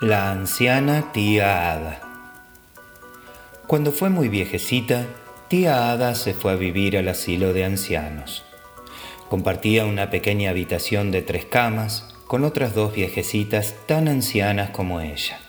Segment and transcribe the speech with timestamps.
[0.00, 2.00] La anciana tía Ada.
[3.66, 5.06] Cuando fue muy viejecita,
[5.48, 8.44] tía Ada se fue a vivir al asilo de ancianos.
[9.28, 15.40] Compartía una pequeña habitación de tres camas con otras dos viejecitas tan ancianas como ella.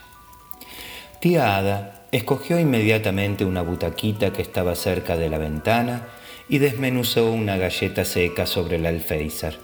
[1.20, 6.08] Tía Ada escogió inmediatamente una butaquita que estaba cerca de la ventana
[6.48, 9.58] y desmenuzó una galleta seca sobre el alféizar.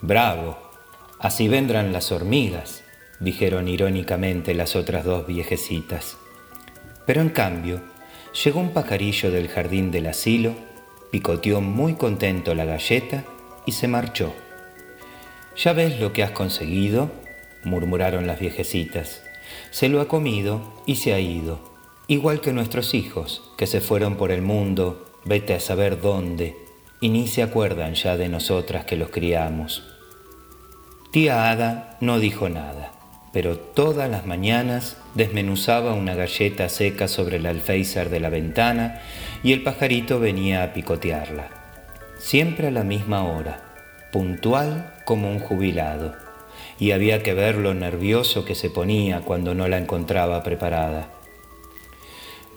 [0.00, 0.58] Bravo,
[1.20, 2.82] así vendrán las hormigas,
[3.22, 6.16] dijeron irónicamente las otras dos viejecitas.
[7.06, 7.80] Pero en cambio,
[8.44, 10.54] llegó un pajarillo del jardín del asilo,
[11.10, 13.24] picoteó muy contento la galleta
[13.64, 14.32] y se marchó.
[15.56, 17.10] Ya ves lo que has conseguido,
[17.64, 19.22] murmuraron las viejecitas.
[19.70, 21.60] Se lo ha comido y se ha ido,
[22.08, 26.56] igual que nuestros hijos, que se fueron por el mundo, vete a saber dónde,
[27.00, 29.84] y ni se acuerdan ya de nosotras que los criamos.
[31.10, 33.01] Tía Ada no dijo nada
[33.32, 39.00] pero todas las mañanas desmenuzaba una galleta seca sobre el alféizar de la ventana
[39.42, 41.48] y el pajarito venía a picotearla.
[42.18, 43.62] Siempre a la misma hora,
[44.12, 46.14] puntual como un jubilado,
[46.78, 51.08] y había que ver lo nervioso que se ponía cuando no la encontraba preparada.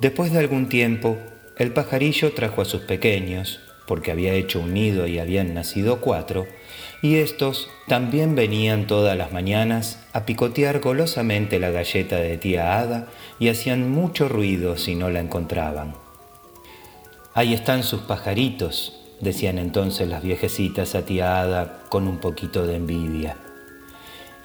[0.02, 1.18] Después de algún tiempo,
[1.58, 6.48] el pajarillo trajo a sus pequeños, porque había hecho un nido y habían nacido cuatro,
[7.02, 13.08] y estos también venían todas las mañanas a picotear golosamente la galleta de tía Ada
[13.38, 15.96] y hacían mucho ruido si no la encontraban.
[17.34, 22.78] Ahí están sus pajaritos, decían entonces las viejecitas a tía Ada con un poquito de
[22.78, 23.38] envidia.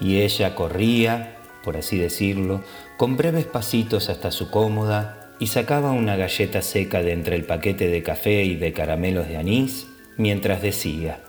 [0.00, 2.62] Y ella corría, por así decirlo,
[2.96, 7.88] con breves pasitos hasta su cómoda y sacaba una galleta seca de entre el paquete
[7.88, 9.86] de café y de caramelos de anís
[10.18, 11.20] mientras decía,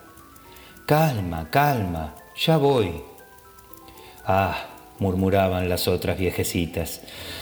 [0.86, 2.92] Calma, calma, ya voy.
[4.26, 4.66] Ah,
[5.00, 7.02] murmuraban las otras viejecitas,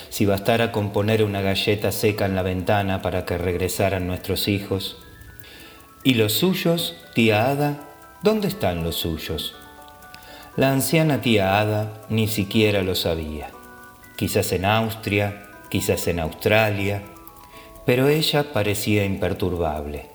[0.10, 4.98] si bastara con poner una galleta seca en la ventana para que regresaran nuestros hijos.
[6.04, 7.80] ¿Y los suyos, tía Ada?
[8.22, 9.56] ¿Dónde están los suyos?
[10.56, 13.50] La anciana tía Ada ni siquiera lo sabía.
[14.16, 17.04] Quizás en Austria, quizás en Australia,
[17.86, 20.10] pero ella parecía imperturbable.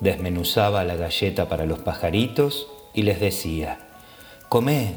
[0.00, 3.78] Desmenuzaba la galleta para los pajaritos y les decía,
[4.48, 4.94] Comed,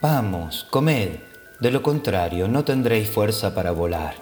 [0.00, 1.10] vamos, comed,
[1.60, 4.14] de lo contrario no tendréis fuerza para volar.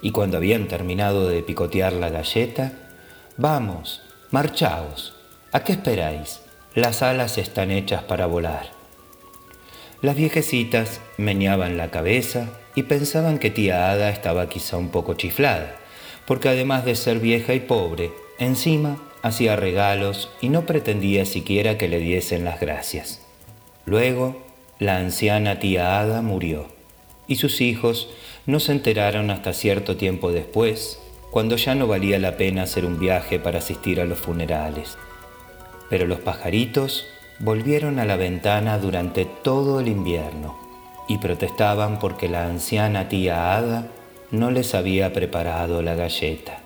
[0.00, 2.84] Y cuando habían terminado de picotear la galleta,
[3.36, 4.00] Vamos,
[4.30, 5.12] marchaos,
[5.50, 6.40] ¿a qué esperáis?
[6.76, 8.73] Las alas están hechas para volar.
[10.04, 15.76] Las viejecitas meñaban la cabeza y pensaban que tía Ada estaba quizá un poco chiflada,
[16.26, 21.88] porque además de ser vieja y pobre, encima hacía regalos y no pretendía siquiera que
[21.88, 23.22] le diesen las gracias.
[23.86, 24.44] Luego,
[24.78, 26.66] la anciana tía Ada murió,
[27.26, 28.10] y sus hijos
[28.44, 31.00] no se enteraron hasta cierto tiempo después,
[31.30, 34.98] cuando ya no valía la pena hacer un viaje para asistir a los funerales.
[35.88, 37.06] Pero los pajaritos
[37.38, 40.56] volvieron a la ventana durante todo el invierno
[41.08, 43.88] y protestaban porque la anciana tía Ada
[44.30, 46.63] no les había preparado la galleta.